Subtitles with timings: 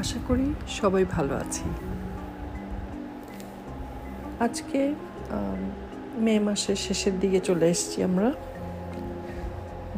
[0.00, 1.66] আশা করি সবাই ভালো আছি।
[4.40, 4.80] আজকে
[6.24, 8.28] মে মাসের শেষের দিকে চলে এসেছি আমরা।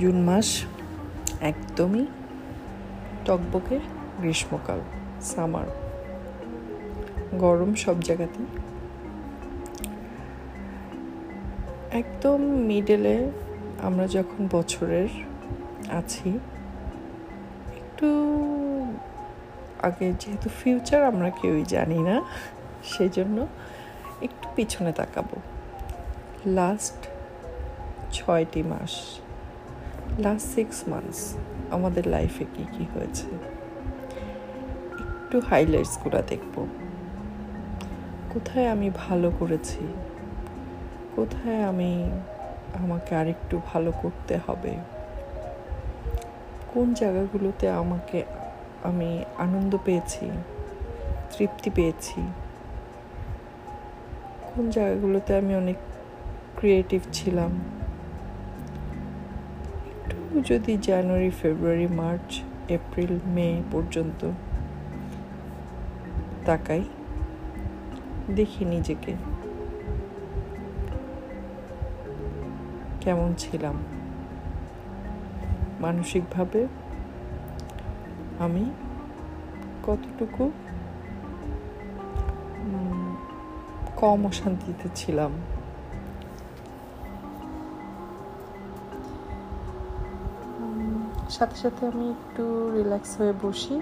[0.00, 0.48] জুন মাস
[1.50, 2.04] একদমই
[3.26, 3.76] টকবকে
[4.20, 4.80] গ্রীষ্মকাল,
[5.30, 5.68] সামার।
[7.42, 8.48] গরম সব জায়গাতেই।
[12.00, 13.16] একদম মিডেলে
[13.82, 15.10] আমরা যখন বছরের
[16.00, 16.28] আছি,
[17.78, 18.08] একটু
[19.82, 22.22] আগে যেহেতু ফিউচার আমরা কেউই জানি না
[22.84, 23.46] সেই জন্য
[24.22, 25.40] একটু পিছনে তাকাবো।
[26.46, 27.08] লাস্ট
[28.12, 29.20] ছয়টি মাস
[30.18, 31.36] লাস্ট সিক্স মান্থস
[31.70, 33.26] আমাদের লাইফে কি কি হয়েছে?
[35.00, 36.66] একটু হাইলাইটসগুলো দেখব।
[38.30, 39.94] কোথায় আমি ভালো করেছি?
[41.16, 42.10] কোথায় আমি
[42.74, 44.76] আমাকে আরেকটু ভালো করতে হবে?
[46.74, 48.24] কোন জায়গাগুলোতে আমাকে
[48.82, 50.30] আমি আনন্দ পেয়েছি,
[51.38, 52.20] তৃপ্তি পেয়েছি।
[54.42, 55.76] কোন জায়গাগুলোতে আমি অনেক
[56.56, 57.50] ক্রিয়েটিভ ছিলাম?
[59.88, 64.30] একটু যদি জানুয়ারি, ফেব্রুয়ারি, মার্চ, এপ্রিল, মে পর্যন্ত
[66.44, 66.84] তাকাই,
[68.36, 69.14] দেখি নিজেকে।
[73.00, 73.74] কেমন ছিলাম?
[75.80, 76.66] মানসিকভাবে
[78.38, 78.64] আমি
[79.86, 80.50] কতটুকু
[83.96, 85.32] কম অশান্তিতে ছিলাম?
[91.30, 93.80] সাথে সাথে আমি একটু রিল্যাক্স হয়ে বসি।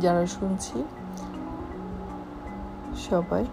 [0.00, 0.84] যারা শুনছি,
[3.10, 3.44] সবাই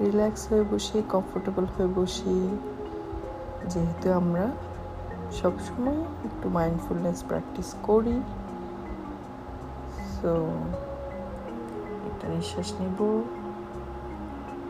[0.00, 2.58] রিল্যাক্স হয়ে বসি কমফোর্টেবল হয়ে বসি।
[3.68, 4.50] যেহেতু আমরা
[5.40, 8.16] সবসময় একটু মাইন্ডফুলনেস প্র্যাকটিস করি।
[10.16, 10.32] সো
[12.08, 12.98] একটা নিঃশ্বাস নিব,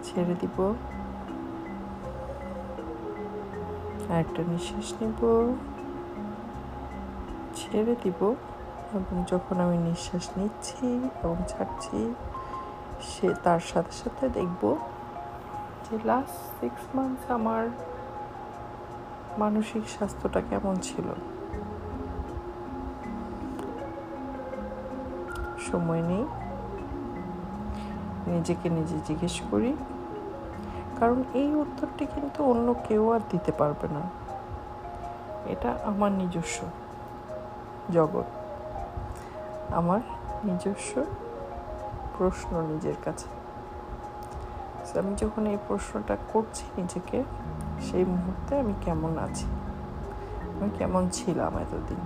[0.07, 0.59] ছেড়ে দিব।
[4.23, 5.21] একটা নিঃশ্বাস নিব,
[7.57, 8.21] ছেড়ে দিব
[8.97, 10.89] এবং যখন আমি নিঃশ্বাস নিচ্ছি
[11.25, 11.99] এবং ছাড়ছি,
[13.11, 14.63] সে তার সাথে সাথে দেখব
[15.85, 17.65] যে লাস্ট সিক্স মান্থস আমার
[19.39, 21.05] মানসিক স্বাস্থ্যটা কেমন ছিল?
[25.71, 26.25] সময় নেই।
[28.27, 29.77] নিজেকে নিজে জিজ্ঞেস করি।
[31.01, 34.01] কারণ এই উত্তরটি কিন্তু অন্য কেউ আর দিতে পারবে না।
[35.47, 36.67] এটা আমার নিজস্ব
[37.93, 38.25] জগৎ।
[39.73, 40.01] আমার
[40.45, 41.05] নিজস্ব
[42.19, 43.44] প্রশ্ন নিজের কাছে।
[44.99, 47.25] আমি যখন এই প্রশ্নটা করছি নিজেকে,
[47.81, 49.47] সেই মুহূর্তে আমি কেমন আছি?
[50.61, 51.97] আমি কেমন ছিলাম এতদিন?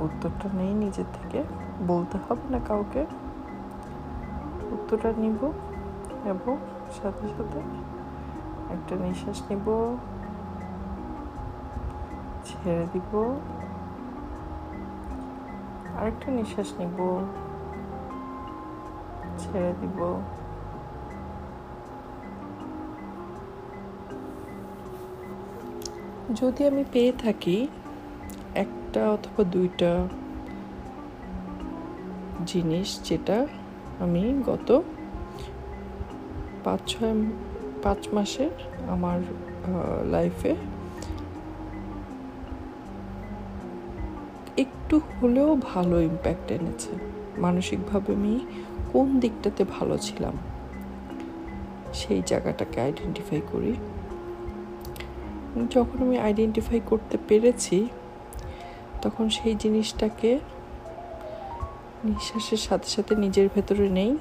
[0.00, 1.44] উত্তরটা নেই নিজের থেকে।
[1.86, 3.06] বলতে হবে না কাউকে।
[4.70, 5.52] উত্তরটা নিব
[6.24, 6.56] এবং
[7.02, 7.58] সাথে সাথে
[8.72, 9.96] একটা নিঃশ্বাস নিব।
[12.44, 13.40] ছেড়ে দিব।
[16.00, 17.26] আরেকটা নিঃশ্বাস নিব।
[19.56, 20.00] ছেড়ে দিব।
[26.40, 27.56] যদি আমি পেয়ে থাকি
[28.54, 29.92] একটা অথবা দুইটা
[32.46, 33.38] জিনিস যেটা
[34.04, 34.68] আমি গত
[36.64, 37.14] পাঁচ ছয়,
[37.82, 38.54] পাঁচ মাসের
[38.88, 39.18] আমার
[40.10, 40.52] লাইফে
[44.56, 46.92] একটু হলেও ভালো ইম্প্যাক্ট এনেছে।
[47.38, 48.34] মানসিকভাবে আমি
[48.96, 50.32] কোন দিকটাতে ভালো ছিলাম?
[51.94, 53.74] সেই জায়গাটাকে আইডেন্টিফাই করি।
[55.70, 57.88] যখন আমি আইডেন্টিফাই করতে পেরেছি,
[59.02, 60.38] তখন সেই জিনিসটাকে
[62.04, 64.18] নিঃশ্বাসের সাথে সাথে নিজের ভেতরে নেই।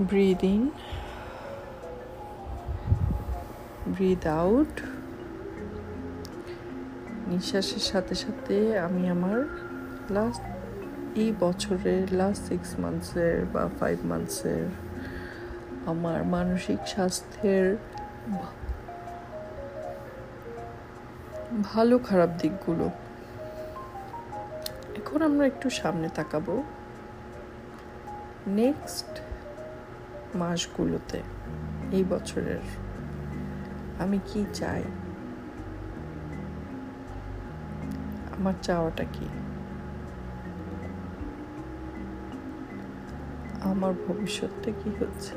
[0.00, 0.70] ব্রিদ ইন
[3.86, 4.80] ব্রিদ আউট
[7.28, 9.38] নিঃশ্বাসের সাথে সাথে আমি আমার
[10.10, 10.42] লাস্ট
[11.20, 14.66] এই বছরের লাস্ট সিক্স মান্থসের বা ফাইভ মান্থসের
[15.86, 17.66] আমার মানসিক স্বাস্থ্যের
[21.62, 22.86] ভালো খারাপ দিকগুলো।
[24.96, 26.54] এখন আমরা একটু সামনে তাকাবো
[28.46, 29.12] নেক্সট
[30.34, 31.18] মাসগুলোতে,
[31.92, 32.64] এই বছরের।
[33.98, 34.82] আমি কি চাই?
[38.36, 39.28] আমার চাওয়াটা কি?
[43.62, 45.34] আমার ভবিষ্যৎটা কি হচ্ছে?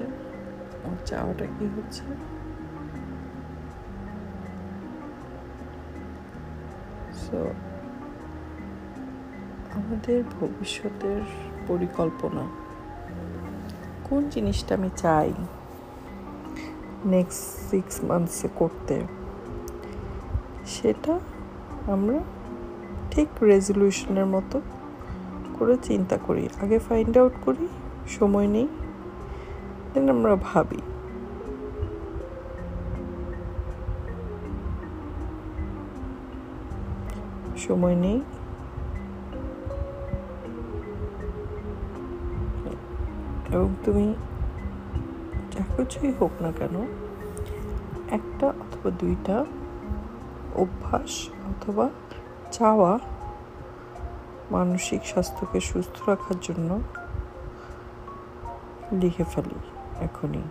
[0.84, 2.02] আমার চাওয়াটা কি হচ্ছে?
[7.14, 7.48] সো
[9.74, 11.22] আমাদের ভবিষ্যতের
[11.68, 12.48] পরিকল্পনা।
[14.04, 15.34] কোন জিনিসটা আমি চাই
[17.06, 19.02] নেক্সট সিক্স মান্থসে করতে?
[20.66, 21.20] সেটা
[21.88, 22.20] আমরা
[23.12, 24.62] ঠিক রেজলিউশনের মতো
[25.60, 27.68] করে চিন্তা করি। আগে ফাইন্ড আউট করি
[28.08, 28.68] সময় নেই
[29.94, 30.78] দেন আমরা ভাবি।
[37.58, 38.22] সময় নেই।
[43.52, 44.14] এবং তুমি
[45.52, 46.88] যা কিছুই হোক না কেন,
[48.12, 49.46] একটা অথবা দুইটা
[50.56, 51.90] অভ্যাস অথবা
[52.52, 53.00] চাওয়া
[54.52, 56.82] মানসিক স্বাস্থ্যকে সুস্থ রাখার জন্য
[59.00, 59.60] লিখে ফেলি,
[60.06, 60.46] এখনই।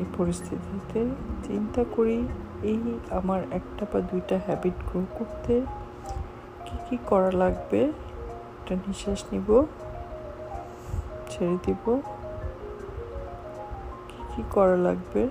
[0.00, 1.00] এই পরিস্থিতিতে
[1.46, 2.18] চিন্তা করি,
[2.62, 2.80] এই
[3.10, 5.54] আমার একটা বা দুইটা হ্যাবিট গ্রো করতে
[6.66, 7.80] কি কি করা লাগবে
[8.58, 9.48] একটা নিঃশ্বাস নিব,
[11.30, 11.84] ছেড়ে দিব।
[14.08, 15.22] কি কি করা লাগবে?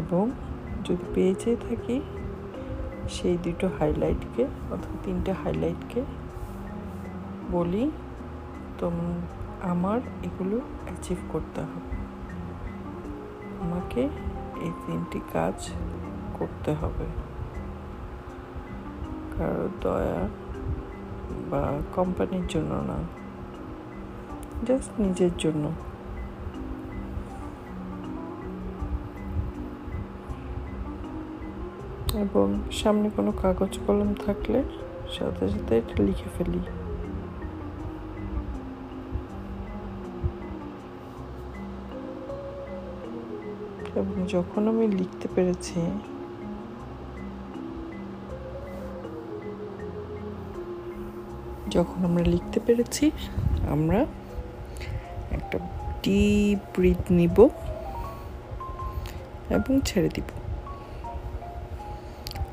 [0.00, 0.24] এবং
[0.84, 1.96] যদি পেয়ে যেয়ে থাকি,
[3.08, 6.00] সেই দুটো হাইলাইটকে অথবা তিনটে হাইলাইটকে
[7.50, 7.84] বলি
[8.78, 8.86] তো
[9.62, 11.96] আমার এগুলো অ্যাচিভ করতে হবে।
[13.60, 14.02] আমাকে
[14.64, 15.56] এই তিনটি কাজ
[16.38, 17.06] করতে হবে।
[19.34, 20.20] কারও দয়া
[21.50, 21.62] বা
[21.94, 22.98] কোম্পানির জন্য না
[24.66, 25.64] জাস্ট নিজের জন্য।
[32.20, 34.62] এবং সামনে কোনো কাগজ কলম থাকলে
[35.12, 36.62] সাথে সাথে এটা লিখে ফেলি।
[43.94, 45.80] এবং যখন আমি লিখতে পেরেছি,
[51.70, 53.10] যখন আমরা লিখতে পেরেছি,
[53.70, 54.06] আমরা
[55.30, 55.58] একটা
[56.02, 57.38] ডিপ ব্রিথ নিব
[59.50, 60.28] এবং ছেড়ে দিব।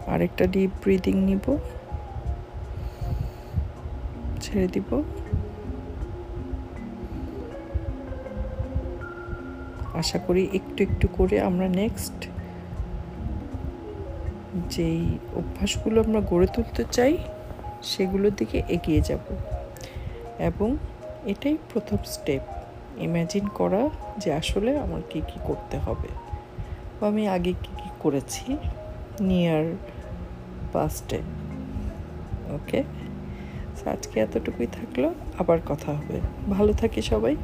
[0.07, 1.57] আরেকটা ডিপ ব্রিদিং নিব।
[4.41, 5.03] ছেড়ে দিব।
[9.93, 12.27] আশা করি একটু একটু করে আমরা নেক্সট
[14.69, 17.17] যেই অভ্যাসগুলো আমরা গড়ে তুলতে চাই,
[17.83, 19.19] সেগুলোর দিকে এগিয়ে যাব।
[20.39, 20.77] এবং
[21.25, 22.41] এটাই প্রথম স্টেপ
[22.97, 26.07] ইম্যাজিন করা যে আসলে আমার কি কি করতে হবে।
[27.01, 28.57] বা আমি আগে কি কি করেছি।
[29.19, 29.65] নিয়ার
[30.73, 31.19] পাস্টে
[32.49, 32.83] ওকে
[33.85, 36.19] আজকে এতটুকুই থাকল। আবার কথা হবে।
[36.49, 37.35] ভালো থাকি সবাই।